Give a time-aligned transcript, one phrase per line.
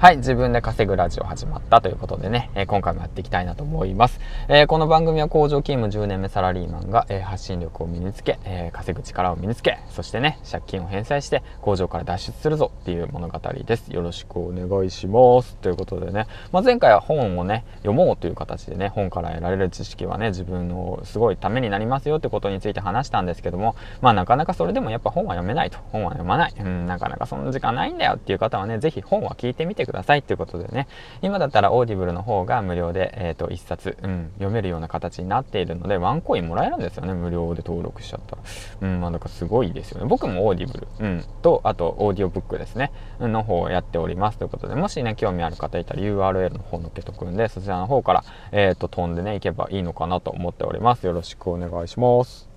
[0.00, 4.20] はい、自分で稼ぐラジオ始まったということでね、えー、今回もやっていきたいなと思います。
[4.46, 13.88] えー、この番組は工場勤務10年目サラリーマンが、えー、発信力を身につけ、え稼ぐ力を身につけ、そしてね、借金を返済して工場から脱出するぞっていう物語です。
[13.88, 15.56] よろしくお願いします。
[15.56, 25.78] ということでね、まあ、前回は本をね、読もうという形でね、本から得られる知識はね、自分のすごいためになりますよってことについて話したんですけども、まあなかなかそれでもやっぱ本は読めないと。
[25.90, 26.54] 本は読まない。
[26.56, 30.86] うん、なかなかそんな時間ないんだよっていう方はね、ぜひ本は聞いてみてくださいっていうことでね。
[31.22, 37.14] 今だったらオーディブルの方が無料で、えー、と1冊、うん、読めるような形になっているのでワンコインもらえるんですよね。
[37.14, 38.42] 無料で登録しちゃったら。
[38.82, 40.06] うんまあだからすごいですよね。
[40.06, 42.92] 僕もオーディブル、うん、とあとオーディオブックですね。
[43.20, 44.74] の方をやっておりますということで。
[44.74, 51.06] もしね興味ある方いたら URL の方載っけとくんでそちらの方からえっ、ー、と飛んでね行けばいいのかなと思っております。
[51.06, 52.47] よろしくお願いします。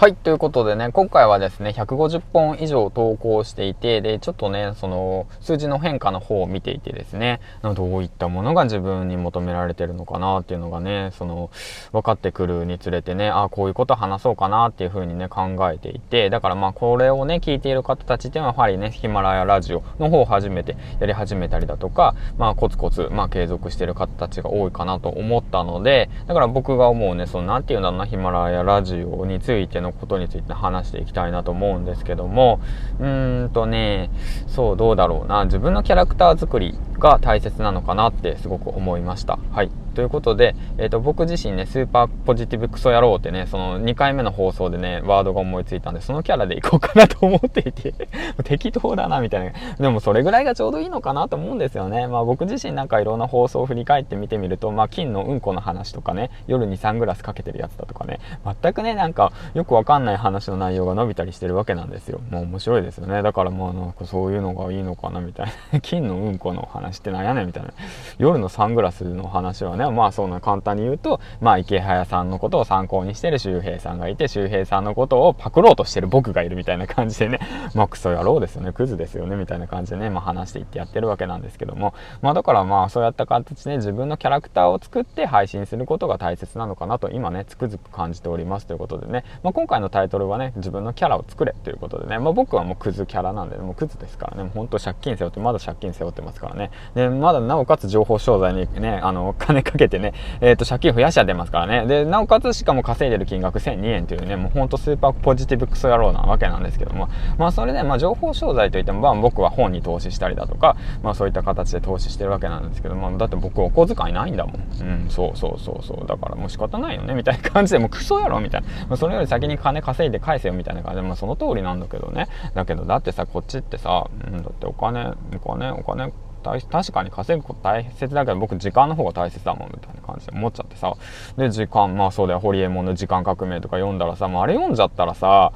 [0.00, 11.50] はい、ということでね、今回はですね、150本以上投稿していて、で、ちょっとね、その、数字の変化の方を見ていてですね、どういったものが自分に求められてるのかなっていうのがね、その、
[11.92, 32.60] 分かってくるにつれてね、あこういうこと話そうかなっていうふうにね、考えていて、だからまあ、これをね、聞いている方たちっていうのは、やはりね、ヒマラヤラジオの方を初めてやり始めたりだとか、まあ、コツコツ、まあ、継続してる方たちが多いかなと思ったので、だから僕が思うね、その、なんていうんだろうな、ヒマラヤラジオについてのことについて話していきたいなと思うんですけども、
[32.98, 34.10] うーんとね、
[34.46, 39.38] そう、どうだろうな、自分のキャラクター作りが大切なのかなってすごく思いました。
[39.52, 39.70] はい。
[40.00, 47.92] ということで、え、ー、と、僕自身ね、スーパーポジティブクソ野郎ってね、その2回目の放送でね、ワードが思いついたんで、そのキャラでいこうかなと思っていて
[48.44, 49.52] 適当だな、みたいな。
[49.78, 52.06] でもそれぐらいがちょうどいいのかなと思うんですよね。
[52.06, 58.20] まあ僕自身なんかいろんな放送を振り返って見てみると、まあ金のうんこの話とかね、夜にサングラスかけてるやつだとかね、
[58.62, 62.22] 全くね、なんかよくわかんない話の内容が伸びたりしてるわけなんですよ。
[62.30, 63.20] もう面白いですよね。
[63.20, 65.80] だからまあなんかそういうのがいいのかな、みたいな。
[65.84, 67.74] 金のうんこの話ってなんやねん、みたいな。
[68.16, 77.40] 夜のサングラスの話はね、まあそんな簡単に言うと、まあ、池早さんのことを参考にしてる周平さんがいて、周平さんのことをパクろうとしてる僕がいるみたいな感じでね、
[77.74, 101.86] まあ、クソ野郎ですよね、クズですよね、みたいな感じでね、まあ、話していってやってるわけなんですけども、まあ、だからまあ、そうやった形で自分のキャラクターを作って配信することが大切なのかなと、今ね、つくづく感じておりますということでね、まあ、今回のタイトルはね、自分のキャラを作れということでね、まあ、僕はもうクズキャラなんで、もうクズですからね、もう本当借金背負って、まだ借金背負ってますからね、で、まだなおかつ情報商材にね、あの、金かけてね、えっ、ー、と、借金増やしちゃ出ますからね。
[101.86, 107.08] で、なおかつしかも稼いでる金額1002円というね、もうほんとスーパーポジティブクソ野郎なわけなんですけども、
[107.38, 114.54] まあそれで、まあ情報商材といっても、まあ僕は本に投資したりだとか、まあそういった形で投資してるわけなんですけども、だって僕お小遣いないんだもん。
[114.54, 116.06] うん、そうそうそうそう。
[116.06, 118.66] だからもう仕方ないよね、みたいな感じで、もうクソ野郎みたいな。
[118.88, 122.28] まあ、それより先に金稼いで返せよみたいな感じで、まあその通りなんだけどね。
[122.54, 126.12] だけどだってさ、こっちってさ、うん、だってお金、お金、お金、
[126.42, 130.94] 確かに稼ぐこと大切だけど僕時間の方が大切だもんみたいな感じで思っちゃってさ。
[131.36, 135.52] で時間まあそうだよホリエモンの時間革命とか読んだらさもうあれ読んじゃったらさ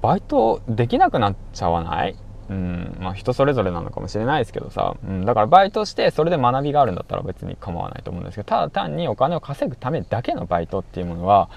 [0.00, 2.16] バイトできなくなっちゃわない？
[2.48, 11.48] うんまあ人それぞれなのかもしれないですけどさ、うん、だからバイトしてそれで学びがあるんだったら別に構わないと思うんですけどただ単にお金を稼ぐためだけのバイトっていうものは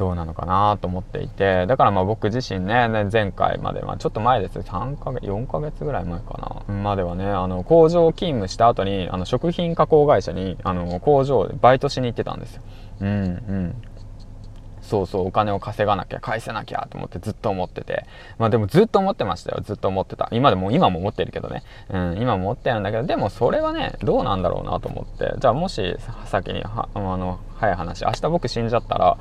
[0.00, 4.58] どうなのかなと思っていてだからまあ僕自身ね前回まで、まあ、ちょっと前です。
[4.60, 6.74] 3ヶ月4ヶ月ぐらい前かな。
[6.74, 12.62] まではねあの工場勤務した後にあの食品加工会社にあの工場でバイトしに行ってたんですよ。
[13.02, 13.74] うんうん。
[14.80, 18.06] そうそうお金を稼がなきゃ返せなきゃと思ってずっと思ってて。
[18.38, 19.60] まあでもずっと思ってましたよ。
[19.62, 20.30] ずっと思ってた。
[20.32, 21.62] 今でも今も思ってるけどね。
[21.90, 25.34] うん今も思ってるんだけどでもそれはねどうなんだろうなと思って。
[25.38, 25.94] じゃあもし
[26.24, 28.04] 先にはあの早い話。
[28.04, 29.18] 明日僕死んじゃったら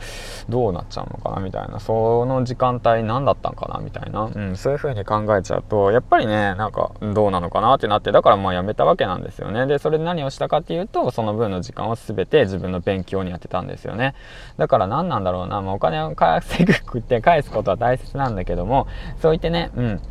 [0.47, 1.79] どうなっちゃうのかなみたいな。
[1.79, 9.65] その時間帯何だったんかなみたいな、うん、そういう風に考えちゃうとやっぱりねなんかどうなのかなってなってだからまあやめたわけなんですよね。
[9.67, 14.15] でそれで何をしたかっていうとその分の時間を全て自分の勉強にやってたんですよね。
[14.57, 18.87] だから何なんだろうな、まあ、お金を稼ぐって返すことは大切なんだけども
[19.21, 20.01] そう言ってねうん。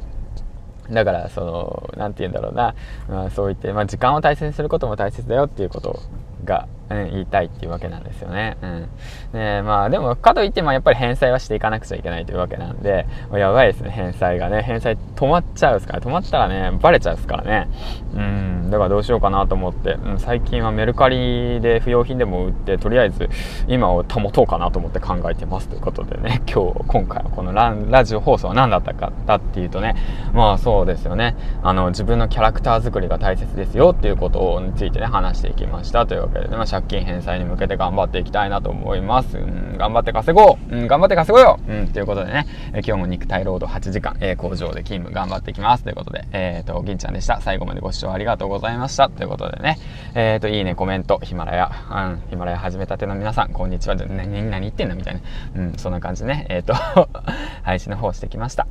[0.91, 2.75] だから、その、なんて言うんだろうな、
[3.09, 6.01] まあ、そう言って、まあ、時間を大切にすることも大切だよっていうこと
[6.45, 8.57] がうん、言いたいっていうわけなんですよね。
[8.63, 8.89] うん。
[9.33, 14.63] ねまあでも、かといってもやっぱり返済はしていかなくちゃいけないというわけなんで、やばいですね、返済がね。
[14.63, 17.69] 返済止まっちゃうですから、止まったらね、バレちゃうですからね。
[18.15, 23.29] うん、だからどうしようかなと思って、うん、最近はメルカリで不要品でも売って、とりあえず
[23.67, 29.95] 今を保とうかなと思って考えてますということでね、 今日、今回はこのララジオ放送は何だったかだっていうとね、
[30.33, 39.37] まあそうですよね、あの、自分のキャラクター作りが大切ですよっていうことについてね、話していきましたというわけでね、まあ借金返済に向けて頑張っていきたいなと思います。
[39.37, 45.85] うん、頑張って稼ごううん、頑張って稼ごうようん、ということでね、え今日も肉体労働8時間、えー、工場で勤務頑張っていきます。
[45.85, 47.41] ということで、えっ、ー、と、銀ちゃんでした。
[47.41, 49.09] 最後までご視聴ありがとうございました。
[49.09, 49.79] ということでね、
[50.15, 53.97] えっ、ー、と、いいね、コメント、ヒマラヤ、うん、ヒマラヤ始めたての皆さん、こんにちは。
[53.97, 54.95] 何、何言ってんの？
[54.95, 55.21] みたいな。
[55.57, 56.75] うん、そんな感じでね、えっ、と
[57.63, 58.67] 配信の方してきました。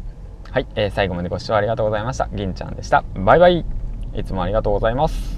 [0.52, 2.30] はい、えー、最後までご視聴ありがとうございました。
[2.34, 3.04] 銀ちゃんでした。
[3.16, 3.66] バイバイ。
[4.14, 5.37] いつもありがとうございます。